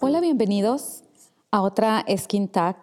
Hola, 0.00 0.20
bienvenidos 0.20 1.02
a 1.50 1.62
otra 1.62 2.04
Skin 2.16 2.48
Tag, 2.48 2.76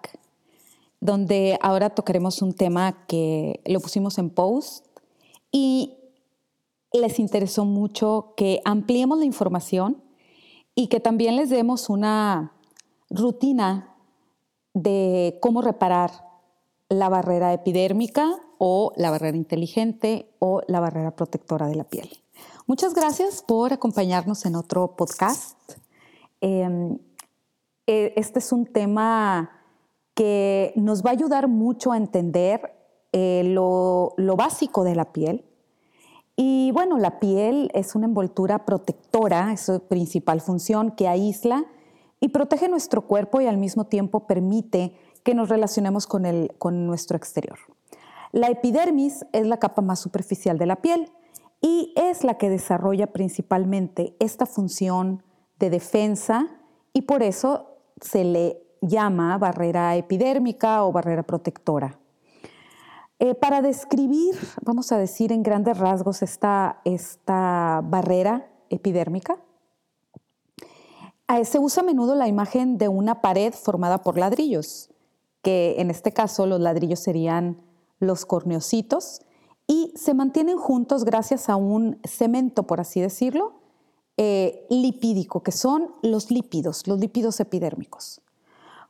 donde 0.99 1.57
ahora 1.61 1.91
tocaremos 1.91 2.41
un 2.41 2.53
tema 2.53 3.05
que 3.07 3.61
lo 3.65 3.79
pusimos 3.79 4.17
en 4.17 4.31
post 4.31 4.85
y 5.49 5.95
les 6.91 7.19
interesó 7.19 7.63
mucho 7.63 8.33
que 8.35 8.61
ampliemos 8.65 9.17
la 9.17 9.25
información 9.25 10.03
y 10.75 10.87
que 10.87 10.99
también 10.99 11.37
les 11.37 11.49
demos 11.49 11.89
una 11.89 12.51
rutina 13.09 13.95
de 14.73 15.37
cómo 15.41 15.61
reparar 15.61 16.11
la 16.89 17.07
barrera 17.07 17.53
epidérmica 17.53 18.42
o 18.65 18.93
la 18.95 19.11
barrera 19.11 19.35
inteligente 19.35 20.33
o 20.39 20.61
la 20.67 20.79
barrera 20.79 21.11
protectora 21.17 21.67
de 21.67 21.75
la 21.75 21.83
piel. 21.83 22.09
Muchas 22.65 22.93
gracias 22.93 23.43
por 23.45 23.73
acompañarnos 23.73 24.45
en 24.45 24.55
otro 24.55 24.95
podcast. 24.95 25.59
Em, 26.39 26.97
e, 27.85 28.13
este 28.15 28.39
es 28.39 28.53
un 28.53 28.65
tema 28.65 29.51
que 30.13 30.71
nos 30.77 31.03
va 31.03 31.09
a 31.09 31.13
ayudar 31.13 31.49
mucho 31.49 31.91
a 31.91 31.97
entender 31.97 32.73
eh, 33.11 33.41
lo, 33.43 34.13
lo 34.15 34.37
básico 34.37 34.85
de 34.85 34.95
la 34.95 35.11
piel, 35.11 35.43
y 36.37 36.71
bueno, 36.71 36.97
la 36.97 37.19
piel 37.19 37.69
es 37.73 37.95
una 37.95 38.07
envoltura 38.07 38.65
protectora, 38.65 39.51
es 39.51 39.59
su 39.59 39.81
principal 39.81 40.39
función, 40.39 40.91
que 40.91 41.09
aísla 41.09 41.65
y 42.21 42.29
protege 42.29 42.69
nuestro 42.69 43.01
cuerpo 43.01 43.41
y 43.41 43.47
al 43.47 43.57
mismo 43.57 43.87
tiempo 43.87 44.25
permite 44.25 44.95
que 45.23 45.35
nos 45.35 45.49
relacionemos 45.49 46.07
con, 46.07 46.25
el, 46.25 46.55
con 46.57 46.87
nuestro 46.87 47.17
exterior. 47.17 47.59
La 48.33 48.47
epidermis 48.47 49.27
es 49.31 49.45
la 49.45 49.57
capa 49.57 49.83
más 49.83 49.99
superficial 49.99 50.57
de 50.57 50.65
la 50.65 50.77
piel 50.77 51.11
y 51.61 51.93
es 51.95 52.23
la 52.23 52.39
que 52.39 52.49
desarrolla 52.49 53.13
principalmente 53.13 54.15
esta 54.19 54.47
función 54.47 55.21
de 55.59 55.69
defensa 55.69 56.47
y 56.93 57.03
por 57.03 57.21
eso 57.21 57.77
se 58.01 58.23
le 58.23 58.57
llama 58.81 59.37
barrera 59.37 59.95
epidérmica 59.95 60.83
o 60.83 60.91
barrera 60.91 61.21
protectora. 61.21 61.99
Eh, 63.19 63.35
para 63.35 63.61
describir, 63.61 64.33
vamos 64.63 64.91
a 64.91 64.97
decir 64.97 65.31
en 65.31 65.43
grandes 65.43 65.77
rasgos, 65.77 66.23
esta, 66.23 66.81
esta 66.85 67.81
barrera 67.83 68.49
epidérmica, 68.71 69.37
eh, 71.27 71.45
se 71.45 71.59
usa 71.59 71.83
a 71.83 71.85
menudo 71.85 72.15
la 72.15 72.27
imagen 72.27 72.79
de 72.79 72.87
una 72.87 73.21
pared 73.21 73.53
formada 73.53 74.01
por 74.01 74.17
ladrillos, 74.17 74.89
que 75.43 75.75
en 75.77 75.91
este 75.91 76.11
caso 76.11 76.47
los 76.47 76.59
ladrillos 76.59 76.99
serían 76.99 77.61
los 78.03 78.25
corneocitos, 78.25 79.21
y 79.67 79.93
se 79.95 80.13
mantienen 80.13 80.57
juntos 80.57 81.05
gracias 81.05 81.49
a 81.49 81.55
un 81.55 81.99
cemento, 82.03 82.63
por 82.63 82.81
así 82.81 83.01
decirlo, 83.01 83.53
eh, 84.17 84.67
lipídico, 84.69 85.41
que 85.41 85.51
son 85.51 85.93
los 86.01 86.29
lípidos, 86.29 86.85
los 86.87 86.99
lípidos 86.99 87.39
epidérmicos. 87.39 88.21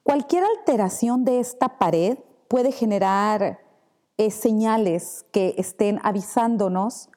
Cualquier 0.03 0.43
alteración 0.43 1.23
de 1.23 1.39
esta 1.39 1.77
pared 1.77 2.17
puede 2.47 2.71
generar 2.71 3.59
señales 4.29 5.25
que 5.31 5.55
estén 5.57 5.99
avisándonos 6.03 7.09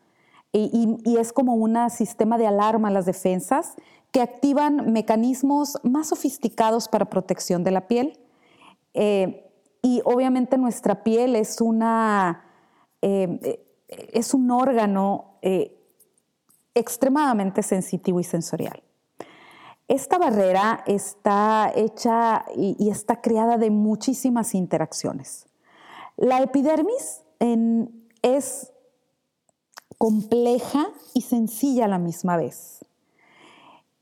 y, 0.53 1.19
es 1.19 1.33
como 1.33 1.55
un 1.55 1.77
sistema 1.91 2.39
de 2.39 2.47
alarma 2.47 2.89
a 2.89 2.91
las 2.91 3.07
defensas 3.07 3.75
que 4.11 4.23
activan 4.23 4.93
mecanismos 4.93 5.79
más 5.83 6.09
sofisticados 6.09 6.89
para 6.89 7.11
protección 7.11 7.65
de 7.65 7.71
la 7.71 7.87
piel. 7.87 8.19
Eh, 8.95 9.46
y 9.87 10.03
obviamente 10.05 10.59
nuestra 10.59 11.05
piel 11.05 11.37
es, 11.37 11.61
una, 11.61 12.45
eh, 13.03 13.65
es 13.87 14.35
un 14.35 14.51
órgano 14.51 15.39
eh, 15.43 15.81
extremadamente 16.75 17.63
sensitivo 17.63 18.19
y 18.19 18.25
sensorial. 18.25 18.83
Esta 19.87 20.19
barrera 20.19 20.83
está 20.89 21.71
hecha 21.73 22.45
y 22.57 22.91
está 22.91 23.21
creada 23.21 23.59
de 23.59 23.71
muchísimas 23.71 24.57
interacciones. 24.57 25.47
La 26.17 26.41
epidermis 26.41 27.23
es 28.23 28.73
compleja 29.99 30.89
y 31.15 31.21
sencilla 31.21 31.85
a 31.85 31.89
la 31.89 32.01
misma 32.01 32.37
vez. 32.37 32.85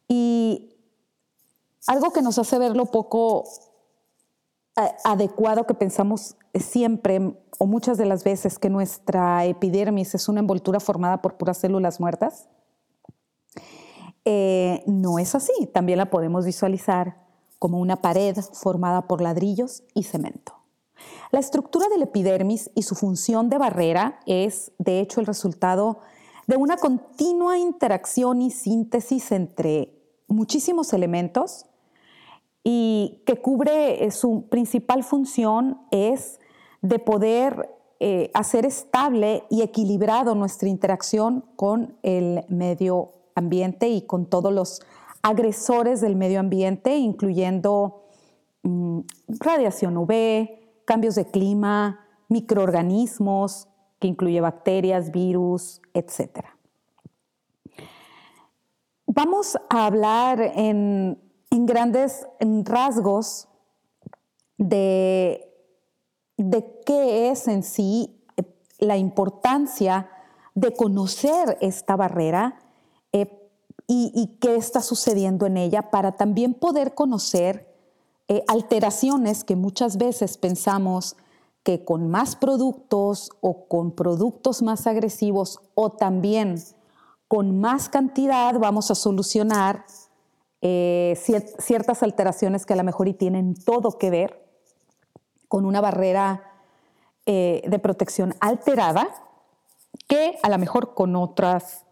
Y 0.09 0.75
algo 1.87 2.11
que 2.11 2.23
nos 2.23 2.39
hace 2.39 2.59
ver 2.59 2.75
lo 2.75 2.87
poco 2.87 3.45
eh, 3.45 3.74
adecuado 4.77 5.67
que 5.67 5.75
pensamos 5.75 6.37
siempre 6.55 7.35
o 7.59 7.67
muchas 7.67 7.99
de 7.99 8.07
las 8.07 8.25
veces 8.25 8.59
que 8.59 8.71
nuestra 8.71 9.45
epidermis 9.45 10.15
es 10.15 10.29
una 10.29 10.41
envoltura 10.41 10.81
formada 10.81 11.23
por 11.23 11.37
puras 11.37 11.59
células 11.59 12.01
muertas, 12.01 12.49
eh, 14.25 14.83
no 14.87 15.19
es 15.19 15.35
así. 15.35 15.53
También 15.73 15.99
la 15.99 16.11
podemos 16.11 16.45
visualizar 16.45 17.23
como 17.59 17.79
una 17.79 17.97
pared 17.97 18.37
formada 18.53 19.07
por 19.07 19.21
ladrillos 19.21 19.85
y 19.95 20.03
cemento. 20.05 20.55
La 21.31 21.41
estructura 21.41 21.89
del 21.89 22.03
epidermis 22.03 22.71
y 22.75 22.83
su 22.83 22.95
función 22.95 23.49
de 23.49 23.59
barrera 23.59 24.21
es, 24.27 24.73
de 24.79 25.01
hecho, 25.01 25.21
el 25.21 25.27
resultado 25.27 26.01
de 26.47 26.57
una 26.57 26.77
continua 26.77 27.59
interacción 27.59 28.43
y 28.43 28.51
síntesis 28.51 29.33
entre 29.33 29.99
muchísimos 30.29 30.93
elementos 30.93 31.67
y 32.65 33.23
que 33.27 33.37
cubre 33.37 34.05
eh, 34.05 34.11
su 34.11 34.49
principal 34.49 35.05
función 35.05 35.79
es 35.91 36.41
de 36.81 36.99
poder 36.99 37.71
eh, 38.01 38.31
hacer 38.35 38.67
estable 38.67 39.45
y 39.51 39.63
equilibrado 39.63 40.35
nuestra 40.35 40.69
interacción 40.69 41.45
con 41.57 41.97
el 42.03 42.45
medio 42.49 43.13
ambiente 43.35 43.89
y 43.89 44.03
con 44.03 44.27
todos 44.27 44.53
los 44.53 44.83
agresores 45.23 46.01
del 46.01 46.17
medio 46.17 46.41
ambiente, 46.41 46.97
incluyendo 46.97 48.03
mm, 48.63 49.01
radiación 49.41 49.97
UV, 49.97 50.49
cambios 50.85 51.15
de 51.15 51.27
clima, 51.27 52.01
microorganismos, 52.29 53.69
que 53.99 54.09
incluye 54.09 54.41
bacterias, 54.41 55.11
virus, 55.11 55.81
etc. 55.95 56.47
Vamos 59.07 59.57
a 59.71 59.87
hablar 59.87 60.41
en, 60.41 61.19
grandes 61.61 62.27
rasgos 62.65 63.49
de, 64.59 65.51
qué 66.85 67.31
es 67.31 67.49
en 67.49 67.63
sí 67.63 68.21
eh, 68.37 68.43
la 68.79 68.97
importancia 68.97 70.11
de 70.55 70.73
conocer 70.73 71.59
esta 71.61 71.97
barrera 71.97 72.59
eh, 73.13 73.51
y, 73.87 74.13
y, 74.15 74.39
qué 74.39 74.57
está 74.57 74.81
sucediendo 74.81 75.47
en 75.47 75.57
ella 75.57 75.91
para 75.91 76.13
también 76.13 76.55
poder 76.55 76.95
conocer 76.95 77.75
eh, 78.29 78.43
alteraciones 78.49 79.45
que 79.45 79.55
muchas 79.55 79.99
veces 79.99 80.39
pensamos 80.39 81.17
que 81.63 81.85
con 81.85 82.09
más 82.09 82.37
productos 82.37 83.31
o 83.41 83.67
con 83.67 83.91
productos 83.91 84.63
más 84.63 84.87
agresivos 84.87 85.61
o 85.75 85.91
también 85.91 86.57
con 87.29 87.61
más 87.61 87.91
cantidad 87.91 88.59
vamos 88.59 88.91
a 88.91 88.95
solucionar 88.95 89.85
eh, 90.67 91.15
ciertas 91.59 92.03
alteraciones 92.03 92.65
que 92.65 92.73
a 92.73 92.77
lo 92.77 92.85
mejor 92.85 93.07
y 93.07 93.13
tienen 93.13 93.55
todo 93.55 93.99
que 93.99 94.09
ver 94.09 94.43
con 95.47 95.67
una 95.67 95.83
barrera 95.83 96.43
eh, 97.27 97.63
de 97.67 97.79
protección 97.79 98.35
alterada 98.41 99.09
que 100.09 100.39
a 100.43 100.49
lo 100.49 100.57
mejor 100.57 100.95
con 100.95 101.17
otras 101.17 101.85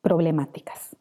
problemáticas. 0.00 0.96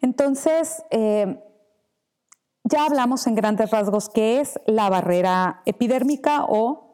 Entonces, 0.00 0.82
ya 0.90 2.84
hablamos 2.86 3.26
en 3.26 3.34
grandes 3.34 3.70
rasgos 3.70 4.08
qué 4.08 4.40
es 4.40 4.58
la 4.66 4.88
barrera 4.88 5.62
epidérmica 5.66 6.44
o 6.48 6.92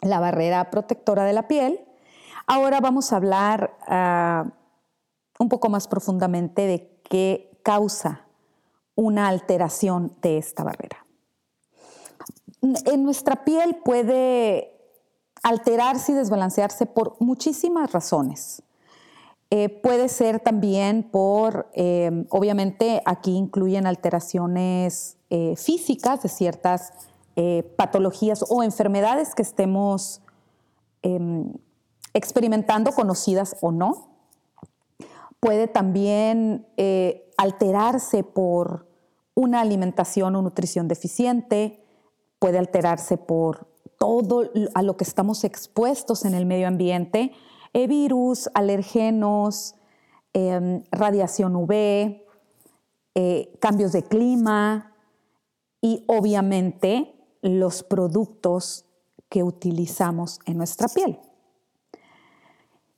la 0.00 0.20
barrera 0.20 0.70
protectora 0.70 1.24
de 1.24 1.32
la 1.32 1.48
piel. 1.48 1.84
Ahora 2.46 2.80
vamos 2.80 3.12
a 3.12 3.16
hablar 3.16 3.76
ah, 3.86 4.46
un 5.38 5.48
poco 5.48 5.68
más 5.68 5.88
profundamente 5.88 6.66
de 6.66 7.00
qué 7.04 7.60
causa 7.62 8.27
una 8.98 9.28
alteración 9.28 10.12
de 10.22 10.38
esta 10.38 10.64
barrera. 10.64 11.06
En 12.84 13.04
nuestra 13.04 13.44
piel 13.44 13.76
puede 13.84 14.72
alterarse 15.44 16.10
y 16.10 16.14
desbalancearse 16.16 16.84
por 16.84 17.14
muchísimas 17.20 17.92
razones. 17.92 18.60
Eh, 19.50 19.68
puede 19.68 20.08
ser 20.08 20.40
también 20.40 21.04
por, 21.04 21.70
eh, 21.74 22.24
obviamente 22.30 23.00
aquí 23.04 23.36
incluyen 23.36 23.86
alteraciones 23.86 25.16
eh, 25.30 25.54
físicas 25.56 26.22
de 26.22 26.28
ciertas 26.28 26.92
patologías 27.76 28.44
o 28.48 28.64
enfermedades 28.64 29.36
que 29.36 29.42
estemos 29.42 30.20
em, 31.02 31.52
experimentando, 32.12 32.90
conocidas 32.90 33.54
o 33.60 33.70
no. 33.70 34.08
Puede 35.38 35.68
también 35.68 36.66
alterarse 37.36 38.24
por 38.24 38.87
una 39.38 39.60
alimentación 39.60 40.34
o 40.34 40.42
nutrición 40.42 40.88
deficiente, 40.88 41.80
puede 42.40 42.58
alterarse 42.58 43.16
por 43.16 43.68
todo 43.96 44.50
a 44.74 44.82
lo 44.82 44.96
que 44.96 45.04
estamos 45.04 45.44
expuestos 45.44 46.24
en 46.24 46.34
el 46.34 46.44
medio 46.44 46.66
ambiente, 46.66 47.32
virus, 47.72 48.50
alergenos, 48.54 49.76
em, 50.32 50.82
radiación 50.90 51.54
UV, 51.54 52.24
cambios 53.60 53.92
de 53.92 54.02
clima 54.02 54.92
y 55.80 56.04
obviamente 56.08 57.14
los 57.40 57.84
productos 57.84 58.84
que 59.28 59.44
utilizamos 59.44 60.40
en 60.46 60.56
nuestra 60.56 60.88
piel. 60.88 61.20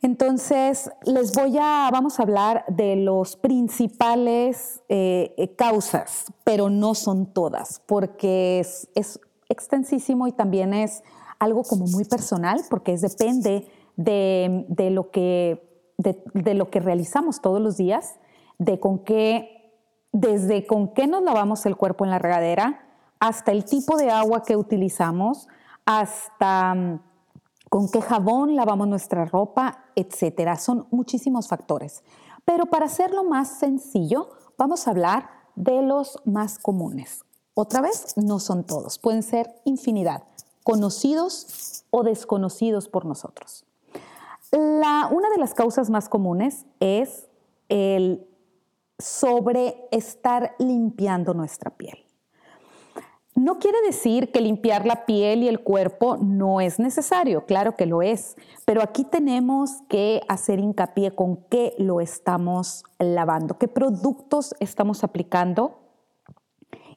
Entonces, 0.03 0.91
les 1.05 1.33
voy 1.35 1.59
a, 1.59 1.91
vamos 1.93 2.19
a 2.19 2.23
hablar 2.23 2.65
de 2.69 2.97
los 2.97 3.37
principales 3.37 4.83
eh, 4.89 5.55
causas, 5.59 6.33
pero 6.43 6.71
no 6.71 6.95
son 6.95 7.27
todas, 7.27 7.83
porque 7.87 8.61
es, 8.61 9.21
extensísimo 9.51 10.29
y 10.29 10.33
también 10.33 10.73
es 10.73 11.03
algo 11.39 11.65
como 11.65 11.87
muy 11.87 12.05
personal, 12.05 12.61
porque 12.71 12.93
es, 12.95 13.03
depende 13.03 13.67
de, 13.97 14.91
lo 14.91 15.11
que, 15.11 15.93
de, 15.99 16.55
lo 16.55 16.71
que 16.71 16.81
realizamos 16.81 17.43
todos 17.43 17.61
los 17.61 17.77
días, 17.77 18.21
de 18.59 18.79
con 18.81 19.01
qué, 19.01 19.75
desde 20.13 20.67
con 20.67 20.95
qué 20.95 21.09
nos 21.09 21.23
lavamos 21.23 21.67
el 21.67 21.77
cuerpo 21.77 22.05
en 22.05 22.11
la 22.11 22.19
regadera, 22.19 22.87
hasta 23.19 23.53
el 23.53 23.65
tipo 23.65 23.99
de 23.99 24.11
agua 24.11 24.45
que 24.45 24.57
utilizamos, 24.57 25.49
hasta 25.85 27.01
con 27.71 27.89
qué 27.89 28.03
jabón 28.03 28.57
lavamos 28.57 28.89
nuestra 28.89 29.25
ropa, 29.25 29.85
etcétera. 29.95 30.57
Son 30.57 30.89
muchísimos 30.91 31.49
factores. 31.49 32.03
Pero 32.45 32.67
para 32.67 32.87
hacerlo 32.87 33.25
más 33.25 33.49
sencillo, 33.61 34.29
vamos 34.59 34.87
a 34.87 34.91
hablar 34.91 35.31
de 35.55 35.81
los 35.81 36.21
más 36.25 36.59
comunes. 36.59 37.25
Otra 37.55 37.81
vez, 37.81 38.17
no 38.17 38.41
son 38.41 38.65
todos, 38.65 38.99
pueden 38.99 39.23
ser 39.23 39.55
infinidad, 39.65 40.25
conocidos 40.65 41.85
o 41.91 42.03
desconocidos 42.03 42.89
por 42.89 43.07
nosotros. 43.07 43.65
una 44.53 45.31
de 45.31 45.39
las 45.39 45.55
causas 45.55 45.91
más 45.91 46.09
comunes 46.09 46.67
es 46.81 47.29
el 47.69 48.27
sobre 48.99 49.89
estar 49.93 50.57
limpiando 50.59 51.35
nuestra 51.35 51.71
piel. 51.71 52.05
No 53.41 53.59
quiere 53.59 53.79
decir 53.87 54.33
que 54.33 54.43
limpiar 54.43 54.85
la 54.85 55.07
piel 55.07 55.43
y 55.43 55.49
el 55.49 55.61
cuerpo 55.61 56.19
no 56.19 56.61
es 56.61 56.79
necesario, 56.79 57.47
claro 57.47 57.75
que 57.75 57.87
lo 57.87 58.03
es, 58.03 58.37
pero 58.67 58.83
aquí 58.83 59.03
tenemos 59.03 59.81
que 59.89 60.21
hacer 60.29 60.59
hincapié 60.59 61.15
con 61.15 61.39
qué 61.49 61.75
lo 61.79 62.03
estamos 62.03 62.85
lavando, 62.99 63.57
qué 63.57 63.67
productos 63.67 64.55
estamos 64.61 65.05
aplicando 65.05 65.79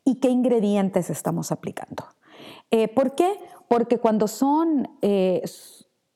y 0.04 0.16
qué 0.16 0.32
ingredientes 0.32 1.10
estamos 1.10 1.54
aplicando. 1.54 2.04
Eh, 2.72 2.90
¿Por 2.90 3.16
qué? 3.16 3.40
Porque 3.70 4.00
cuando 4.00 4.28
son 4.28 4.90
eh, 5.02 5.44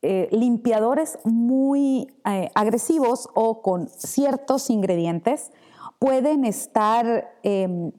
eh, 0.01 0.27
limpiadores 0.33 1.19
muy 1.24 2.13
agresivos 2.53 3.29
o 3.33 3.62
con 3.62 3.88
ciertos 3.88 4.69
ingredientes, 4.69 5.53
pueden 6.00 6.44
estar 6.44 7.33
em, 7.44 7.94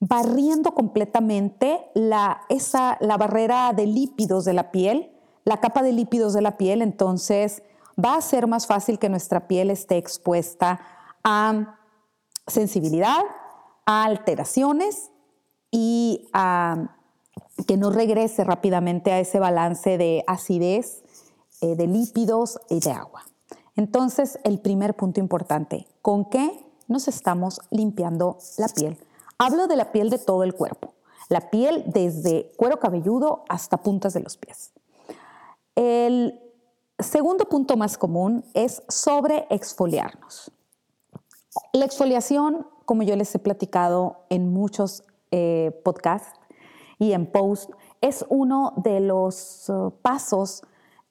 barriendo 0.00 0.72
completamente 0.72 1.80
la, 1.94 2.42
esa, 2.48 2.96
la 3.00 3.16
barrera 3.16 3.72
de 3.72 3.86
lípidos 3.86 4.44
de 4.44 4.52
la 4.52 4.70
piel, 4.70 5.10
la 5.44 5.58
capa 5.58 5.82
de 5.82 5.92
lípidos 5.92 6.34
de 6.34 6.42
la 6.42 6.56
piel, 6.56 6.82
entonces 6.82 7.62
va 8.02 8.16
a 8.16 8.20
ser 8.20 8.46
más 8.46 8.66
fácil 8.66 8.98
que 8.98 9.08
nuestra 9.08 9.48
piel 9.48 9.70
esté 9.70 9.96
expuesta 9.96 10.80
a 11.24 11.78
sensibilidad, 12.46 13.20
a 13.86 14.04
alteraciones 14.04 15.10
y 15.70 16.28
a 16.32 16.94
que 17.66 17.76
no 17.76 17.90
regrese 17.90 18.44
rápidamente 18.44 19.12
a 19.12 19.20
ese 19.20 19.38
balance 19.38 19.98
de 19.98 20.22
acidez, 20.26 21.02
eh, 21.60 21.74
de 21.74 21.86
lípidos 21.86 22.60
y 22.70 22.80
de 22.80 22.92
agua. 22.92 23.24
Entonces, 23.74 24.38
el 24.44 24.60
primer 24.60 24.94
punto 24.94 25.20
importante, 25.20 25.86
¿con 26.02 26.24
qué 26.24 26.66
nos 26.86 27.08
estamos 27.08 27.60
limpiando 27.70 28.38
la 28.56 28.68
piel? 28.68 28.96
Hablo 29.38 29.68
de 29.68 29.76
la 29.76 29.92
piel 29.92 30.10
de 30.10 30.18
todo 30.18 30.42
el 30.42 30.52
cuerpo, 30.52 30.94
la 31.28 31.50
piel 31.50 31.84
desde 31.86 32.50
cuero 32.56 32.80
cabelludo 32.80 33.44
hasta 33.48 33.76
puntas 33.76 34.12
de 34.12 34.20
los 34.20 34.36
pies. 34.36 34.72
El 35.76 36.40
segundo 36.98 37.44
punto 37.44 37.76
más 37.76 37.96
común 37.96 38.44
es 38.54 38.82
sobre 38.88 39.46
exfoliarnos. 39.48 40.50
La 41.72 41.84
exfoliación, 41.84 42.66
como 42.84 43.04
yo 43.04 43.14
les 43.14 43.32
he 43.32 43.38
platicado 43.38 44.24
en 44.28 44.52
muchos 44.52 45.04
eh, 45.30 45.70
podcasts 45.84 46.38
y 46.98 47.12
en 47.12 47.26
posts, 47.30 47.72
es 48.00 48.24
uno 48.28 48.72
de 48.76 48.98
los 48.98 49.68
uh, 49.68 49.92
pasos 50.02 50.62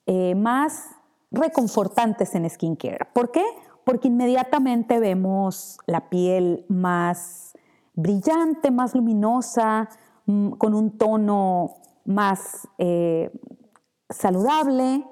eh, 0.04 0.34
más 0.34 0.86
reconfortantes 1.30 2.34
en 2.34 2.48
skincare. 2.48 3.06
¿Por 3.14 3.30
qué? 3.30 3.44
Porque 3.84 4.08
inmediatamente 4.08 4.98
vemos 4.98 5.78
la 5.86 6.10
piel 6.10 6.66
más 6.68 7.54
brillante, 7.98 8.70
más 8.70 8.94
luminosa, 8.94 9.88
mm, 10.26 10.52
con 10.52 10.72
un 10.72 10.96
tono 10.96 11.74
más 12.04 12.68
eh, 12.78 13.30
saludable. 14.08 15.04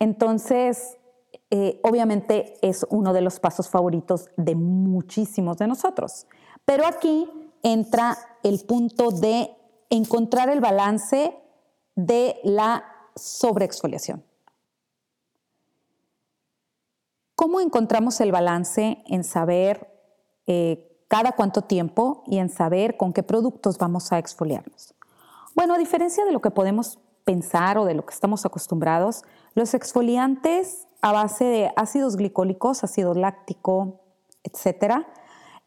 Entonces, 0.00 0.98
eh, 1.50 1.80
obviamente 1.84 2.54
es 2.62 2.84
uno 2.90 3.12
de 3.12 3.20
los 3.20 3.38
pasos 3.38 3.68
favoritos 3.68 4.28
de 4.36 4.56
muchísimos 4.56 5.56
de 5.58 5.68
nosotros. 5.68 6.26
Pero 6.64 6.84
aquí 6.84 7.30
entra 7.62 8.18
el 8.42 8.64
punto 8.66 9.12
de 9.12 9.56
encontrar 9.88 10.48
el 10.48 10.60
balance 10.60 11.32
de 11.94 12.40
la 12.42 12.84
sobreexfoliación. 13.14 14.24
¿Cómo 17.36 17.60
encontramos 17.60 18.20
el 18.20 18.32
balance 18.32 18.98
en 19.06 19.22
saber 19.22 19.86
eh, 20.48 20.95
cada 21.08 21.32
cuánto 21.32 21.62
tiempo 21.62 22.24
y 22.26 22.38
en 22.38 22.48
saber 22.48 22.96
con 22.96 23.12
qué 23.12 23.22
productos 23.22 23.78
vamos 23.78 24.12
a 24.12 24.18
exfoliarnos. 24.18 24.94
Bueno, 25.54 25.74
a 25.74 25.78
diferencia 25.78 26.24
de 26.24 26.32
lo 26.32 26.40
que 26.40 26.50
podemos 26.50 26.98
pensar 27.24 27.78
o 27.78 27.84
de 27.84 27.94
lo 27.94 28.04
que 28.04 28.14
estamos 28.14 28.44
acostumbrados, 28.44 29.22
los 29.54 29.74
exfoliantes 29.74 30.86
a 31.00 31.12
base 31.12 31.44
de 31.44 31.72
ácidos 31.76 32.16
glicólicos, 32.16 32.84
ácido 32.84 33.14
láctico, 33.14 34.00
etcétera, 34.42 35.06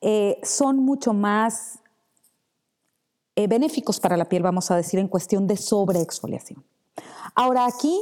eh, 0.01 0.39
son 0.43 0.77
mucho 0.77 1.13
más 1.13 1.79
eh, 3.35 3.47
benéficos 3.47 3.99
para 3.99 4.17
la 4.17 4.25
piel, 4.25 4.43
vamos 4.43 4.71
a 4.71 4.75
decir, 4.75 4.99
en 4.99 5.07
cuestión 5.07 5.47
de 5.47 5.57
sobreexfoliación. 5.57 6.63
Ahora 7.35 7.65
aquí, 7.65 8.01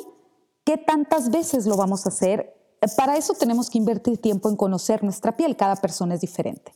¿qué 0.63 0.77
tantas 0.77 1.29
veces 1.29 1.65
lo 1.65 1.77
vamos 1.77 2.05
a 2.05 2.09
hacer? 2.09 2.55
Para 2.95 3.17
eso 3.17 3.33
tenemos 3.33 3.69
que 3.69 3.77
invertir 3.77 4.19
tiempo 4.19 4.49
en 4.49 4.55
conocer 4.55 5.03
nuestra 5.03 5.35
piel, 5.35 5.55
cada 5.55 5.75
persona 5.75 6.15
es 6.15 6.21
diferente. 6.21 6.73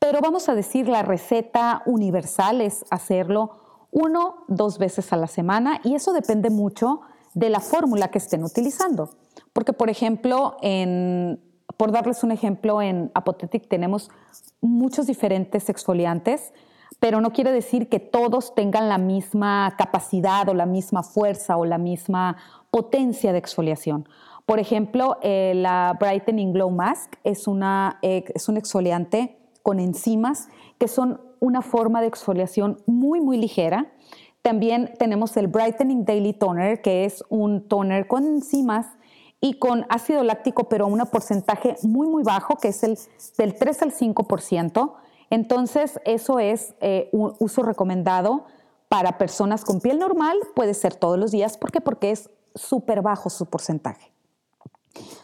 Pero 0.00 0.20
vamos 0.22 0.48
a 0.48 0.54
decir, 0.54 0.88
la 0.88 1.02
receta 1.02 1.82
universal 1.84 2.62
es 2.62 2.86
hacerlo 2.90 3.86
uno, 3.90 4.44
dos 4.48 4.78
veces 4.78 5.12
a 5.12 5.16
la 5.16 5.26
semana 5.26 5.80
y 5.84 5.94
eso 5.94 6.14
depende 6.14 6.48
mucho 6.48 7.02
de 7.34 7.50
la 7.50 7.60
fórmula 7.60 8.08
que 8.08 8.16
estén 8.16 8.42
utilizando. 8.42 9.10
Porque, 9.52 9.74
por 9.74 9.90
ejemplo, 9.90 10.56
por 11.76 11.92
darles 11.92 12.24
un 12.24 12.32
ejemplo, 12.32 12.80
en 12.80 13.10
Apothetic 13.14 13.68
tenemos 13.68 14.10
muchos 14.62 15.06
diferentes 15.06 15.68
exfoliantes, 15.68 16.54
pero 16.98 17.20
no 17.20 17.32
quiere 17.32 17.52
decir 17.52 17.90
que 17.90 18.00
todos 18.00 18.54
tengan 18.54 18.88
la 18.88 18.98
misma 18.98 19.74
capacidad 19.76 20.48
o 20.48 20.54
la 20.54 20.66
misma 20.66 21.02
fuerza 21.02 21.58
o 21.58 21.66
la 21.66 21.78
misma 21.78 22.38
potencia 22.70 23.32
de 23.32 23.38
exfoliación. 23.38 24.08
Por 24.46 24.60
ejemplo, 24.60 25.18
eh, 25.22 25.52
la 25.54 25.94
Brightening 26.00 26.54
Glow 26.54 26.70
Mask 26.70 27.16
es, 27.22 27.46
una, 27.46 27.98
eh, 28.00 28.24
es 28.34 28.48
un 28.48 28.56
exfoliante 28.56 29.39
con 29.62 29.80
enzimas, 29.80 30.48
que 30.78 30.88
son 30.88 31.20
una 31.40 31.62
forma 31.62 32.00
de 32.00 32.06
exfoliación 32.06 32.82
muy, 32.86 33.20
muy 33.20 33.38
ligera. 33.38 33.92
También 34.42 34.94
tenemos 34.98 35.36
el 35.36 35.48
Brightening 35.48 36.04
Daily 36.04 36.32
Toner, 36.32 36.80
que 36.82 37.04
es 37.04 37.24
un 37.28 37.68
toner 37.68 38.06
con 38.06 38.24
enzimas 38.24 38.86
y 39.40 39.54
con 39.54 39.86
ácido 39.88 40.22
láctico, 40.22 40.68
pero 40.68 40.84
a 40.84 40.88
un 40.88 40.98
porcentaje 41.10 41.76
muy, 41.82 42.06
muy 42.06 42.22
bajo, 42.22 42.56
que 42.56 42.68
es 42.68 42.82
el 42.82 42.98
del 43.38 43.54
3 43.54 43.82
al 43.82 43.92
5%. 43.92 44.92
Entonces, 45.30 46.00
eso 46.04 46.38
es 46.38 46.74
eh, 46.80 47.08
un 47.12 47.34
uso 47.38 47.62
recomendado 47.62 48.44
para 48.88 49.18
personas 49.18 49.64
con 49.64 49.80
piel 49.80 49.98
normal, 49.98 50.36
puede 50.54 50.74
ser 50.74 50.94
todos 50.96 51.18
los 51.18 51.30
días. 51.30 51.56
¿Por 51.56 51.70
qué? 51.70 51.80
Porque 51.80 52.10
es 52.10 52.28
súper 52.54 53.02
bajo 53.02 53.30
su 53.30 53.46
porcentaje. 53.46 54.10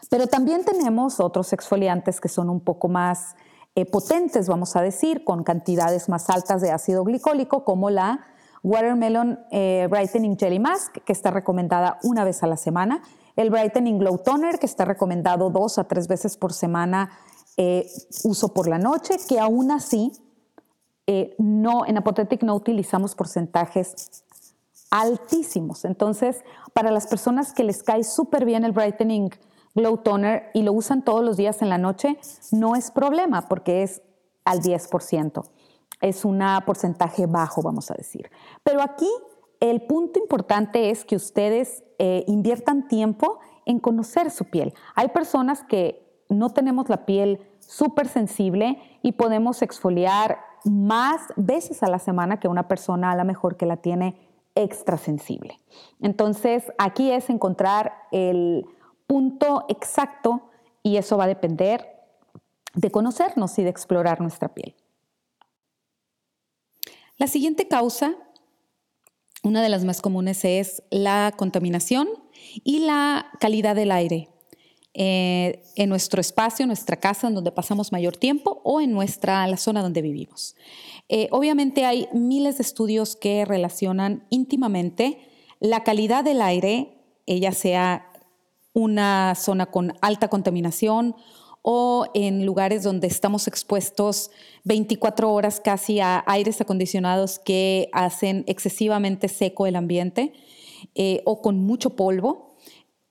Pero 0.09 0.28
también 0.28 0.64
tenemos 0.64 1.19
otros 1.19 1.52
exfoliantes 1.52 2.21
que 2.21 2.28
son 2.28 2.49
un 2.49 2.61
poco 2.61 2.88
más 2.88 3.35
eh, 3.78 3.85
potentes, 3.85 4.49
vamos 4.49 4.75
a 4.75 4.80
decir, 4.80 5.23
con 5.23 5.45
cantidades 5.45 6.09
más 6.09 6.30
altas 6.30 6.62
de 6.62 6.71
ácido 6.71 7.04
glicólico, 7.04 7.62
como 7.62 7.90
la 7.90 8.25
Watermelon 8.62 9.38
eh, 9.50 9.87
Brightening 9.90 10.38
Jelly 10.38 10.59
Mask, 10.59 10.97
que 11.04 11.12
está 11.12 11.30
recomendada 11.30 11.99
una 12.02 12.25
vez 12.25 12.42
a 12.42 12.47
la 12.47 12.56
semana, 12.56 13.02
el 13.37 13.50
Brightening 13.50 13.99
Glow 13.99 14.16
Toner, 14.16 14.59
que 14.59 14.64
está 14.64 14.87
recomendado 14.87 15.50
dos 15.50 15.78
a 15.78 15.85
tres 15.85 16.09
veces 16.09 16.38
por 16.38 16.54
semana, 16.54 17.11
eh, 17.59 17.87
uso 18.25 18.54
por 18.54 18.66
la 18.66 18.78
noche, 18.78 19.18
que 19.28 19.38
aún 19.38 19.71
así 19.71 20.11
no, 21.37 21.85
en 21.87 21.99
Apothetic 21.99 22.42
no 22.42 22.54
utilizamos 22.54 23.14
porcentajes 23.14 24.25
altísimos. 24.90 25.85
Entonces, 25.85 26.42
para 26.73 26.90
las 26.90 27.06
personas 27.06 27.52
que 27.52 27.62
les 27.62 27.83
cae 27.83 28.04
súper 28.04 28.47
bien 28.47 28.64
el 28.64 28.73
Brightening 28.73 29.30
glow 29.76 29.99
toner 29.99 30.50
y 30.54 30.62
lo 30.62 30.73
usan 30.73 31.02
todos 31.02 31.23
los 31.23 31.37
días 31.37 31.62
en 31.62 31.68
la 31.68 31.78
noche, 31.78 32.18
no 32.50 32.75
es 32.75 32.90
problema 32.90 33.42
porque 33.42 33.85
es 33.85 34.02
al 34.45 34.61
10%. 34.61 35.45
Es 36.00 36.25
un 36.25 36.42
porcentaje 36.64 37.26
bajo, 37.26 37.62
vamos 37.62 37.90
a 37.90 37.95
decir. 37.95 38.30
Pero 38.64 38.83
aquí 38.83 39.09
el 39.61 39.83
punto 39.83 40.18
importante 40.18 40.90
es 40.90 41.04
que 41.04 41.16
ustedes 41.16 41.85
eh, 41.99 42.25
inviertan 42.26 42.88
tiempo 42.88 43.38
en 43.66 43.78
conocer 43.78 44.30
su 44.30 44.47
piel. 44.47 44.75
Hay 44.95 45.09
personas 45.09 45.62
que 45.62 46.25
no 46.28 46.50
tenemos 46.50 46.88
la 46.88 47.06
piel 47.06 47.40
súper 47.61 48.09
sensible 48.09 48.78
y 49.02 49.12
podemos 49.12 49.62
exfoliar 49.62 50.38
más 50.64 51.21
veces 51.37 51.83
a 51.83 51.88
la 51.88 51.99
semana 51.99 52.40
que 52.40 52.49
una 52.49 52.68
persona 52.68 53.12
a 53.12 53.16
lo 53.16 53.25
mejor 53.25 53.56
que 53.56 53.66
la 53.66 53.76
tiene 53.76 54.16
extra 54.54 54.97
sensible. 54.97 55.59
Entonces, 56.00 56.73
aquí 56.78 57.11
es 57.11 57.30
encontrar 57.30 57.92
el 58.11 58.66
punto 59.06 59.64
exacto 59.68 60.50
y 60.82 60.96
eso 60.96 61.16
va 61.16 61.25
a 61.25 61.28
depender 61.28 61.96
de 62.75 62.90
conocernos 62.90 63.58
y 63.58 63.62
de 63.62 63.70
explorar 63.70 64.20
nuestra 64.20 64.54
piel. 64.54 64.75
La 67.16 67.26
siguiente 67.26 67.66
causa, 67.66 68.14
una 69.42 69.62
de 69.62 69.68
las 69.68 69.84
más 69.84 70.02
comunes, 70.02 70.44
es 70.44 70.82
la 70.90 71.32
contaminación 71.36 72.08
y 72.62 72.80
la 72.80 73.30
calidad 73.40 73.75
del 73.75 73.90
aire. 73.90 74.28
Eh, 74.98 75.62
en 75.75 75.90
nuestro 75.90 76.22
espacio, 76.22 76.62
en 76.62 76.68
nuestra 76.68 76.96
casa, 76.96 77.28
en 77.28 77.34
donde 77.34 77.52
pasamos 77.52 77.92
mayor 77.92 78.16
tiempo 78.16 78.62
o 78.64 78.80
en 78.80 78.92
nuestra, 78.92 79.46
la 79.46 79.58
zona 79.58 79.82
donde 79.82 80.00
vivimos. 80.00 80.56
Eh, 81.10 81.28
obviamente 81.32 81.84
hay 81.84 82.08
miles 82.14 82.56
de 82.56 82.62
estudios 82.62 83.14
que 83.14 83.44
relacionan 83.44 84.25
íntimamente 84.30 85.18
la 85.60 85.84
calidad 85.84 86.25
del 86.25 86.40
aire, 86.40 86.96
ya 87.26 87.52
sea 87.52 88.10
una 88.76 89.35
zona 89.37 89.64
con 89.64 89.95
alta 90.02 90.28
contaminación 90.28 91.16
o 91.62 92.06
en 92.12 92.45
lugares 92.45 92.83
donde 92.83 93.06
estamos 93.06 93.49
expuestos 93.49 94.30
24 94.64 95.33
horas 95.33 95.62
casi 95.64 95.99
a 95.99 96.23
aires 96.26 96.61
acondicionados 96.61 97.38
que 97.38 97.88
hacen 97.92 98.45
excesivamente 98.47 99.28
seco 99.28 99.66
el 99.66 99.76
ambiente 99.76 100.35
eh, 100.95 101.23
o 101.25 101.40
con 101.40 101.56
mucho 101.56 101.97
polvo. 101.97 102.54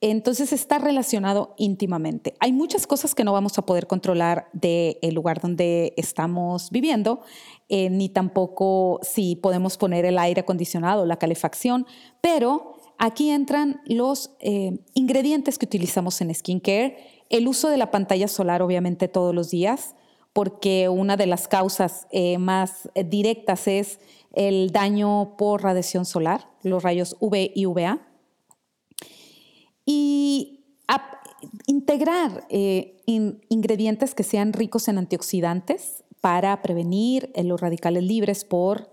Entonces 0.02 0.54
está 0.54 0.78
relacionado 0.78 1.56
íntimamente. 1.58 2.36
Hay 2.40 2.52
muchas 2.52 2.86
cosas 2.86 3.16
que 3.16 3.24
no 3.24 3.34
vamos 3.34 3.58
a 3.58 3.66
poder 3.66 3.88
controlar 3.88 4.50
del 4.54 5.16
lugar 5.16 5.42
donde 5.42 5.96
estamos 5.98 6.70
viviendo, 6.70 7.22
eh, 7.70 7.90
ni 7.90 8.10
tampoco 8.10 9.00
si 9.02 9.36
podemos 9.36 9.78
poner 9.78 10.06
el 10.06 10.20
aire 10.20 10.42
acondicionado, 10.42 11.08
la 11.08 11.18
calefacción, 11.18 11.88
pero 12.22 12.75
aquí 12.98 13.30
entran 13.30 13.82
los 13.86 14.32
eh, 14.40 14.80
ingredientes 14.94 15.58
que 15.58 15.66
utilizamos 15.66 16.22
en 16.22 16.34
skincare, 16.34 16.98
el 17.30 17.48
uso 17.48 17.70
de 17.70 17.78
la 17.78 17.92
pantalla 17.92 18.28
solar 18.28 18.62
obviamente 18.62 19.08
todos 19.08 19.34
los 19.34 19.50
días, 19.50 19.96
porque 20.34 20.90
una 20.90 21.18
de 21.18 21.28
las 21.28 21.48
causas 21.48 22.08
eh, 22.12 22.38
más 22.38 22.90
directas 23.06 23.68
es 23.68 24.00
el 24.34 24.72
daño 24.72 25.38
por 25.38 25.64
radiación 25.64 26.06
solar, 26.06 26.50
los 26.62 26.84
rayos 26.84 27.16
UV 27.20 27.52
y 27.56 27.66
UVA 27.66 28.06
y 29.86 30.66
integrar 31.68 32.46
eh, 32.50 33.02
ingredientes 33.06 34.14
que 34.14 34.24
sean 34.24 34.52
ricos 34.52 34.88
en 34.88 34.98
antioxidantes 34.98 36.04
para 36.20 36.62
prevenir 36.62 37.32
los 37.44 37.62
radicales 37.62 38.04
libres 38.04 38.44
por 38.46 38.90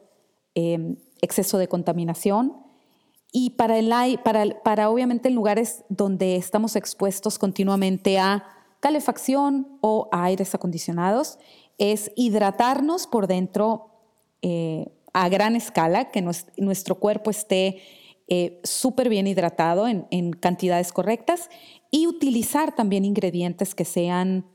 exceso 0.55 1.57
de 1.57 1.69
contaminación 1.69 2.62
y 3.33 3.51
para, 3.51 3.79
el, 3.79 4.19
para, 4.23 4.63
para 4.63 4.91
obviamente 4.91 5.29
en 5.29 5.35
lugares 5.35 5.85
donde 5.89 6.37
estamos 6.37 6.77
expuestos 6.77 7.39
continuamente 7.39 8.19
a 8.19 8.45
calefacción 8.81 9.79
o 9.81 10.09
a 10.13 10.25
aires 10.25 10.55
acondicionados, 10.55 11.39
es 11.79 12.13
hidratarnos 12.15 13.07
por 13.07 13.27
dentro 13.27 13.91
eh, 14.43 14.93
a 15.15 15.29
gran 15.29 15.57
escala, 15.57 16.11
que 16.11 16.23
nuestro 16.59 16.97
cuerpo 16.97 17.31
esté 17.31 17.81
eh, 18.29 18.61
súper 18.65 19.09
bien 19.09 19.27
hidratado 19.27 19.87
en, 19.87 20.33
cantidades 20.33 20.93
correctas 20.93 21.49
y 21.91 22.07
utilizar 22.07 22.75
también 22.75 23.05
ingredientes 23.05 23.75
que 23.75 23.85
sean 23.85 24.47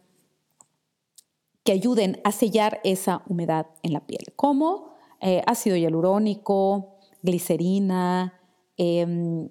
que 1.64 1.74
ayuden 1.74 2.22
a 2.24 2.32
sellar 2.32 2.80
esa 2.84 3.24
humedad 3.28 3.68
en 3.84 3.92
la 3.94 4.06
piel, 4.08 4.24
como 4.36 4.94
eh, 5.20 5.42
ácido 5.46 5.76
hialurónico, 5.76 6.98
glicerina, 7.22 8.37
em, 8.78 9.50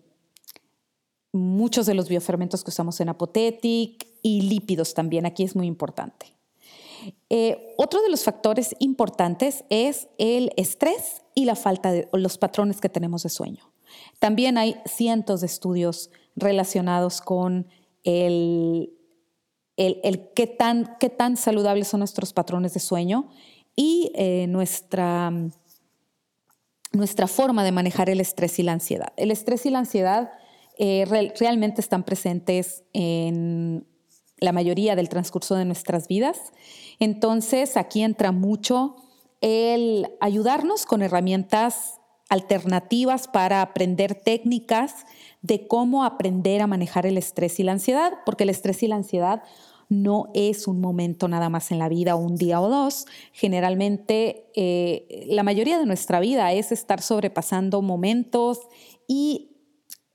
muchos 1.32 1.86
de 1.86 1.94
los 1.94 2.08
biofermentos 2.08 2.64
que 2.64 2.70
usamos 2.70 3.00
en 3.00 3.08
Apotetic 3.08 4.06
y 4.22 4.42
lípidos 4.42 4.94
también, 4.94 5.26
aquí 5.26 5.42
es 5.42 5.54
muy 5.54 5.66
importante. 5.66 6.34
Eh, 7.30 7.74
otro 7.76 8.02
de 8.02 8.08
los 8.08 8.24
factores 8.24 8.74
importantes 8.78 9.64
es 9.68 10.08
el 10.18 10.52
estrés 10.56 11.22
y 11.34 11.44
la 11.44 11.54
falta 11.54 11.92
de 11.92 12.08
los 12.12 12.38
patrones 12.38 12.80
que 12.80 12.88
tenemos 12.88 13.22
de 13.22 13.28
sueño. 13.28 13.70
También 14.18 14.58
hay 14.58 14.76
cientos 14.86 15.40
de 15.40 15.46
estudios 15.46 16.10
relacionados 16.34 17.20
con 17.20 17.66
el, 18.04 18.92
el, 19.76 20.32
qué, 20.34 20.46
tan, 20.46 20.96
qué 20.98 21.10
tan 21.10 21.36
saludables 21.36 21.88
son 21.88 22.00
nuestros 22.00 22.32
patrones 22.32 22.74
de 22.74 22.80
sueño 22.80 23.28
y 23.74 24.10
eh, 24.14 24.46
nuestra, 24.48 25.32
nuestra 26.92 27.26
forma 27.26 27.64
de 27.64 27.72
manejar 27.72 28.10
el 28.10 28.20
estrés 28.20 28.58
y 28.58 28.62
la 28.62 28.72
ansiedad. 28.72 29.12
El 29.16 29.30
estrés 29.30 29.66
y 29.66 29.70
la 29.70 29.80
ansiedad 29.80 30.30
eh, 30.78 31.04
realmente 31.38 31.80
están 31.80 32.04
presentes 32.04 32.84
en 32.92 33.86
la 34.38 34.52
mayoría 34.52 34.96
del 34.96 35.08
transcurso 35.08 35.54
de 35.54 35.64
nuestras 35.64 36.08
vidas. 36.08 36.52
Entonces, 36.98 37.76
aquí 37.76 38.02
entra 38.02 38.32
mucho 38.32 38.96
el 39.40 40.08
ayudarnos 40.20 40.84
con 40.86 41.02
herramientas 41.02 42.00
alternativas 42.28 43.28
para 43.28 43.62
aprender 43.62 44.14
técnicas 44.14 45.06
de 45.42 45.66
cómo 45.68 46.04
aprender 46.04 46.60
a 46.60 46.66
manejar 46.66 47.06
el 47.06 47.18
estrés 47.18 47.60
y 47.60 47.62
la 47.62 47.72
ansiedad, 47.72 48.12
porque 48.24 48.44
el 48.44 48.50
estrés 48.50 48.82
y 48.82 48.88
la 48.88 48.96
ansiedad 48.96 49.42
no 49.88 50.30
es 50.34 50.66
un 50.66 50.80
momento 50.80 51.28
nada 51.28 51.48
más 51.48 51.70
en 51.70 51.78
la 51.78 51.88
vida, 51.88 52.16
un 52.16 52.36
día 52.36 52.60
o 52.60 52.68
dos. 52.68 53.06
Generalmente 53.32 54.46
eh, 54.54 55.26
la 55.28 55.42
mayoría 55.42 55.78
de 55.78 55.86
nuestra 55.86 56.20
vida 56.20 56.52
es 56.52 56.72
estar 56.72 57.00
sobrepasando 57.02 57.82
momentos 57.82 58.60
y 59.06 59.50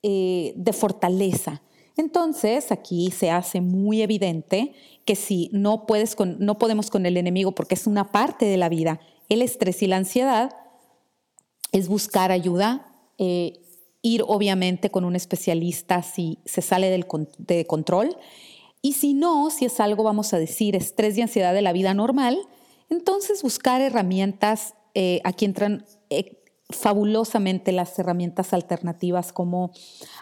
eh, 0.04 0.54
de 0.56 0.74
fortaleza. 0.74 1.62
Entonces 1.98 2.72
aquí 2.72 3.12
se 3.12 3.32
hace 3.32 3.62
muy 3.62 4.01
evidente 4.01 4.74
que 5.06 5.16
si 5.16 5.50
no, 5.54 5.86
puedes 5.86 6.16
no 6.40 6.58
podemos 6.58 6.90
con 6.90 7.06
el 7.06 7.18
enemigo 7.18 7.54
porque 7.54 7.75
es 7.75 7.88
una 7.88 8.12
parte 8.12 8.46
de 8.46 8.58
la 8.58 8.70
vida, 8.70 9.00
el 9.30 9.42
estrés 9.42 9.82
y 9.84 9.88
la 9.88 9.98
ansiedad, 9.98 10.56
es 11.72 11.88
buscar 11.88 12.32
ayuda, 12.32 12.88
eh, 13.18 13.62
ir 14.01 14.24
obviamente 14.28 14.90
con 14.90 15.06
un 15.06 15.16
especialista 15.16 16.01
si 16.01 16.40
se 16.46 16.62
sale 16.62 16.90
del 16.90 17.06
de 17.38 17.66
control. 17.66 18.18
Y 18.81 18.93
si 18.93 19.13
no, 19.13 19.50
si 19.50 19.65
es 19.65 19.79
algo, 19.79 20.03
vamos 20.03 20.33
a 20.33 20.39
decir, 20.39 20.75
estrés 20.75 21.17
y 21.17 21.21
ansiedad 21.21 21.53
de 21.53 21.61
la 21.61 21.73
vida 21.73 21.93
normal, 21.93 22.39
entonces 22.89 23.43
buscar 23.43 23.81
herramientas, 23.81 24.75
eh, 24.93 25.21
aquí 25.23 25.45
entran 25.45 25.85
eh, 26.09 26.43
fabulosamente 26.69 27.71
las 27.71 27.97
herramientas 28.00 28.53
alternativas 28.53 29.33
como 29.33 29.71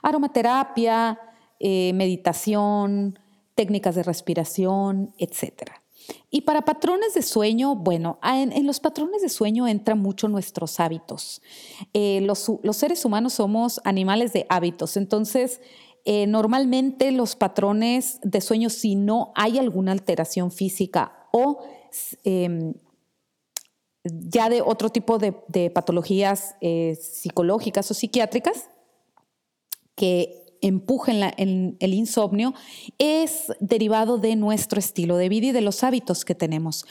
aromaterapia, 0.01 1.19
meditación, 1.61 3.19
técnicas 3.53 3.95
de 3.95 4.03
respiración, 4.03 5.13
etcétera. 5.17 5.83
Y 6.31 6.41
para 6.41 6.63
patrones 6.63 7.13
de 7.13 7.21
sueño, 7.21 7.75
bueno, 7.75 8.19
en, 8.23 8.65
los 8.65 8.79
patrones 8.79 9.21
de 9.21 9.29
sueño 9.29 9.67
entran 9.67 9.99
mucho 9.99 10.27
nuestros 10.27 10.79
hábitos. 10.79 11.41
Eh, 11.93 12.21
los, 12.21 12.49
seres 12.77 13.03
humanos 13.03 13.33
somos 13.33 13.81
animales 13.83 14.31
de 14.33 14.45
hábitos, 14.49 14.95
entonces 14.97 15.61
eh, 16.05 16.27
normalmente 16.27 17.11
los 17.11 17.35
patrones 17.35 18.19
de 18.23 18.41
sueño, 18.41 18.69
si 18.69 18.95
no 18.95 19.31
hay 19.35 19.59
alguna 19.59 19.91
alteración 19.91 20.51
física 20.51 21.27
o 21.31 21.59
em, 22.23 22.73
ya 24.03 24.49
de 24.49 24.61
otro 24.61 24.89
tipo 24.89 25.17
de, 25.19 25.69
patologías 25.69 26.55
eh, 26.61 26.95
psicológicas 26.95 27.91
o 27.91 27.93
psiquiátricas, 27.93 28.69
que 29.95 30.57
empuja 30.61 31.11
en, 31.37 31.77
el 31.79 31.93
insomnio 31.93 32.53
es 32.97 33.51
derivado 33.59 34.17
de 34.17 34.35
nuestro 34.35 34.79
estilo 34.79 35.17
de 35.17 35.29
vida 35.29 35.47
y 35.47 35.51
de 35.51 35.61
los 35.61 35.83
hábitos 35.83 36.25
que 36.25 36.35
tenemos. 36.35 36.85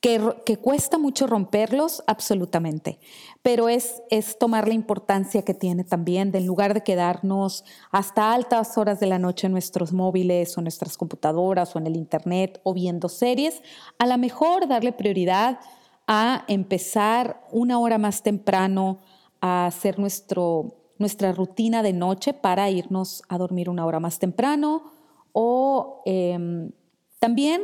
Que, 0.00 0.56
cuesta 0.62 0.96
mucho 0.96 1.26
romperlos, 1.26 2.04
absolutamente, 2.06 3.00
pero 3.42 3.68
es, 3.68 4.00
es 4.10 4.38
tomar 4.38 4.68
la 4.68 4.74
importancia 4.74 5.42
que 5.42 5.54
tiene 5.54 5.82
también 5.82 6.30
de 6.30 6.38
en 6.38 6.46
lugar 6.46 6.72
de 6.72 6.84
quedarnos 6.84 7.64
hasta 7.90 8.32
altas 8.32 8.78
horas 8.78 9.00
de 9.00 9.06
la 9.06 9.18
noche 9.18 9.48
en 9.48 9.52
nuestros 9.52 9.92
móviles 9.92 10.56
o 10.56 10.60
en 10.60 10.64
nuestras 10.66 10.96
computadoras 10.96 11.74
o 11.74 11.80
en 11.80 11.88
el 11.88 11.96
internet 11.96 12.60
o 12.62 12.74
viendo 12.74 13.08
series, 13.08 13.60
a 13.98 14.06
lo 14.06 14.16
mejor 14.18 14.68
darle 14.68 14.92
prioridad 14.92 15.58
a 16.06 16.44
empezar 16.48 17.42
una 17.50 17.78
hora 17.80 17.98
más 17.98 18.22
temprano 18.22 19.00
a 19.40 19.66
hacer 19.66 19.98
nuestro, 19.98 20.76
nuestra 20.98 21.32
rutina 21.32 21.82
de 21.82 21.92
noche 21.92 22.32
para 22.32 22.70
irnos 22.70 23.22
a 23.28 23.36
dormir 23.36 23.68
una 23.68 23.84
hora 23.84 24.00
más 24.00 24.18
temprano 24.18 24.84
o 25.32 26.02
em, 26.06 26.72
también 27.18 27.62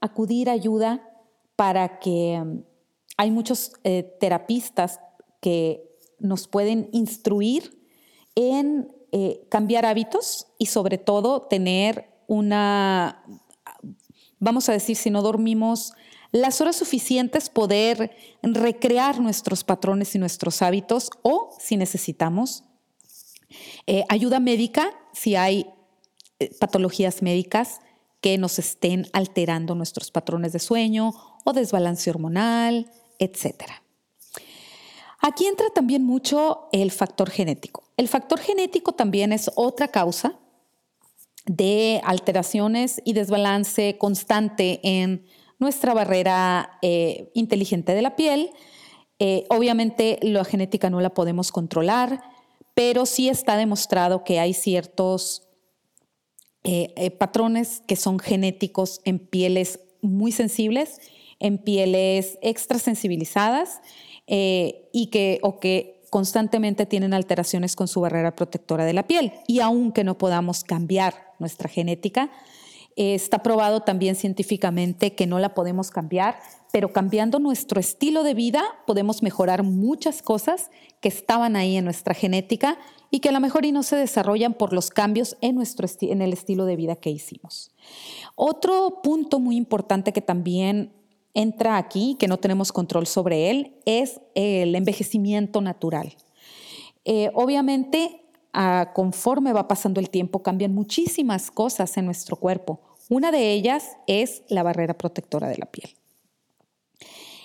acudir 0.00 0.50
a 0.50 0.52
ayuda 0.52 1.15
para 1.56 1.98
que 1.98 2.34
em, 2.34 2.62
hay 3.16 3.30
muchos 3.30 3.72
eh, 3.82 4.16
terapistas 4.20 5.00
que 5.40 5.82
nos 6.18 6.48
pueden 6.48 6.88
instruir 6.92 7.78
en 8.34 8.92
eh, 9.12 9.46
cambiar 9.48 9.86
hábitos 9.86 10.46
y 10.58 10.66
sobre 10.66 10.98
todo 10.98 11.42
tener 11.42 12.10
una, 12.26 13.24
vamos 14.38 14.68
a 14.68 14.72
decir, 14.72 14.96
si 14.96 15.10
no 15.10 15.22
dormimos 15.22 15.92
las 16.32 16.60
horas 16.60 16.76
suficientes, 16.76 17.48
poder 17.48 18.10
recrear 18.42 19.20
nuestros 19.20 19.64
patrones 19.64 20.14
y 20.14 20.18
nuestros 20.18 20.60
hábitos 20.60 21.10
o, 21.22 21.56
si 21.58 21.76
necesitamos, 21.76 22.64
eh, 23.86 24.04
ayuda 24.08 24.40
médica, 24.40 24.90
si 25.12 25.36
hay 25.36 25.66
eh, 26.38 26.50
patologías 26.58 27.22
médicas 27.22 27.80
que 28.20 28.36
nos 28.38 28.58
estén 28.58 29.06
alterando 29.12 29.74
nuestros 29.74 30.10
patrones 30.10 30.52
de 30.52 30.58
sueño 30.58 31.12
o 31.46 31.52
desbalance 31.52 32.10
hormonal, 32.10 32.90
etc. 33.20 33.70
Aquí 35.20 35.46
entra 35.46 35.70
también 35.70 36.02
mucho 36.02 36.68
el 36.72 36.90
factor 36.90 37.30
genético. 37.30 37.84
El 37.96 38.08
factor 38.08 38.40
genético 38.40 38.92
también 38.92 39.32
es 39.32 39.50
otra 39.54 39.88
causa 39.88 40.38
de 41.46 42.00
alteraciones 42.04 43.00
y 43.04 43.12
desbalance 43.12 43.96
constante 43.96 44.80
en 44.82 45.24
nuestra 45.60 45.94
barrera 45.94 46.78
eh, 46.82 47.30
inteligente 47.34 47.94
de 47.94 48.02
la 48.02 48.16
piel. 48.16 48.50
Eh, 49.20 49.46
obviamente 49.48 50.18
la 50.22 50.44
genética 50.44 50.90
no 50.90 51.00
la 51.00 51.14
podemos 51.14 51.52
controlar, 51.52 52.20
pero 52.74 53.06
sí 53.06 53.28
está 53.28 53.56
demostrado 53.56 54.24
que 54.24 54.40
hay 54.40 54.52
ciertos 54.52 55.48
eh, 56.64 57.12
patrones 57.12 57.82
que 57.86 57.94
son 57.94 58.18
genéticos 58.18 59.00
en 59.04 59.20
pieles 59.20 59.78
muy 60.02 60.32
sensibles, 60.32 61.00
en 61.40 61.58
pieles 61.58 62.38
extrasensibilizadas 62.42 63.80
y 64.26 65.08
que, 65.12 65.38
o 65.42 65.60
que 65.60 65.96
constantemente 66.10 66.86
tienen 66.86 67.14
alteraciones 67.14 67.76
con 67.76 67.88
su 67.88 68.00
barrera 68.00 68.34
protectora 68.34 68.84
de 68.84 68.92
la 68.92 69.06
piel. 69.06 69.32
Y 69.46 69.60
aunque 69.60 70.04
no 70.04 70.18
podamos 70.18 70.64
cambiar 70.64 71.14
nuestra 71.38 71.68
genética, 71.68 72.30
está 72.96 73.42
probado 73.42 73.80
también 73.80 74.16
científicamente 74.16 75.14
que 75.14 75.26
no 75.26 75.38
la 75.38 75.52
podemos 75.52 75.90
cambiar, 75.90 76.36
pero 76.72 76.92
cambiando 76.92 77.38
nuestro 77.38 77.78
estilo 77.78 78.22
de 78.22 78.32
vida 78.32 78.64
podemos 78.86 79.22
mejorar 79.22 79.62
muchas 79.62 80.22
cosas 80.22 80.70
que 81.00 81.08
estaban 81.08 81.56
ahí 81.56 81.76
en 81.76 81.84
nuestra 81.84 82.14
genética 82.14 82.78
y 83.10 83.20
que 83.20 83.28
a 83.28 83.32
lo 83.32 83.40
mejor 83.40 83.66
y 83.66 83.72
no 83.72 83.82
se 83.82 83.96
desarrollan 83.96 84.54
por 84.54 84.72
los 84.72 84.90
cambios 84.90 85.36
en, 85.42 85.54
nuestro 85.54 85.86
en 86.00 86.22
el 86.22 86.32
estilo 86.32 86.64
de 86.64 86.76
vida 86.76 86.96
que 86.96 87.10
hicimos. 87.10 87.70
Otro 88.34 89.00
punto 89.02 89.38
muy 89.38 89.56
importante 89.56 90.12
que 90.12 90.22
también 90.22 90.92
entra 91.36 91.76
aquí, 91.76 92.16
que 92.18 92.28
no 92.28 92.38
tenemos 92.38 92.72
control 92.72 93.06
sobre 93.06 93.50
él, 93.50 93.74
es 93.84 94.20
el 94.34 94.74
envejecimiento 94.74 95.60
natural. 95.60 96.16
Eh, 97.04 97.30
obviamente, 97.34 98.22
conforme 98.94 99.52
va 99.52 99.68
pasando 99.68 100.00
el 100.00 100.08
tiempo, 100.08 100.42
cambian 100.42 100.74
muchísimas 100.74 101.50
cosas 101.50 101.94
en 101.98 102.06
nuestro 102.06 102.36
cuerpo. 102.36 102.80
Una 103.10 103.30
de 103.30 103.52
ellas 103.52 103.98
es 104.06 104.44
la 104.48 104.62
barrera 104.62 104.96
protectora 104.96 105.48
de 105.48 105.58
la 105.58 105.66
piel. 105.66 105.90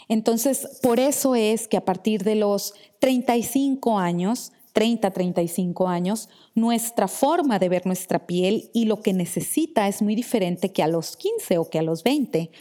Entonces, 0.08 0.80
por 0.82 1.02
eso 1.02 1.36
es 1.36 1.68
que 1.68 1.76
a 1.76 1.84
partir 1.84 2.24
de 2.24 2.36
los 2.36 2.74
35 3.00 4.00
años, 4.00 4.54
30, 4.72 5.12
35 5.12 5.90
años, 5.90 6.30
nuestra 6.56 7.10
forma 7.10 7.60
de 7.60 7.68
ver 7.68 7.86
nuestra 7.86 8.26
piel 8.26 8.70
y 8.74 8.86
lo 8.86 9.02
que 9.02 9.12
necesita 9.12 9.90
es 9.90 10.02
muy 10.02 10.16
diferente 10.16 10.72
que 10.72 10.82
a 10.82 10.88
los 10.88 11.18
15 11.18 11.58
o 11.58 11.70
que 11.70 11.80
a 11.80 11.82
los 11.82 12.04
20 12.04 12.52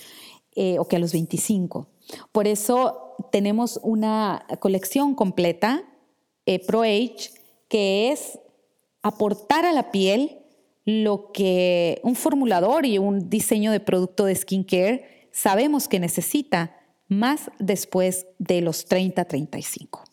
eh, 0.62 0.78
o 0.78 0.84
que 0.84 0.96
a 0.96 0.98
los 0.98 1.14
25. 1.14 1.88
Por 2.32 2.46
eso 2.46 3.14
tenemos 3.32 3.80
una 3.82 4.44
colección 4.58 5.14
completa, 5.14 5.84
eh, 6.44 6.58
Pro 6.58 6.82
Age, 6.82 7.30
que 7.66 8.12
es 8.12 8.38
aportar 9.00 9.64
a 9.64 9.72
la 9.72 9.90
piel 9.90 10.36
lo 10.84 11.32
que 11.32 11.98
un 12.04 12.14
formulador 12.14 12.84
y 12.84 12.98
un 12.98 13.30
diseño 13.30 13.72
de 13.72 13.80
producto 13.80 14.26
de 14.26 14.34
skincare 14.34 15.28
sabemos 15.32 15.88
que 15.88 15.98
necesita 15.98 16.76
más 17.08 17.50
después 17.58 18.26
de 18.38 18.60
los 18.60 18.86
30-35. 18.86 20.09